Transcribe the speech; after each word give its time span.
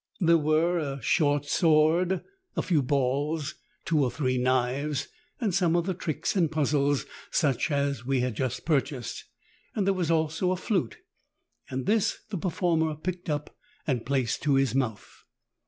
There 0.19 0.39
were 0.39 0.79
a 0.79 0.99
short 0.99 1.45
sword, 1.45 2.23
a 2.57 2.63
few 2.63 2.81
balls, 2.81 3.53
two 3.85 4.03
or 4.03 4.09
three 4.09 4.39
knives, 4.39 5.07
and 5.39 5.53
some 5.53 5.75
of 5.75 5.85
the 5.85 5.93
tricks 5.93 6.35
and 6.35 6.51
puzzles 6.51 7.05
such 7.29 7.69
as 7.69 8.03
we 8.03 8.21
had 8.21 8.33
just 8.33 8.65
purchased; 8.65 9.25
there 9.75 9.93
was 9.93 10.09
also 10.09 10.51
a 10.51 10.57
flute, 10.57 10.97
and 11.69 11.85
this 11.85 12.17
the 12.31 12.37
performer 12.39 12.95
picked 12.95 13.29
up 13.29 13.55
and 13.85 14.03
placed 14.03 14.41
to 14.41 14.55
his 14.55 14.73
mouth. 14.73 15.23